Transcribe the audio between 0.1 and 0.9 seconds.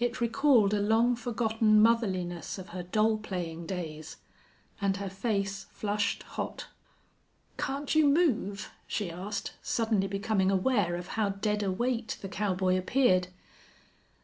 recalled a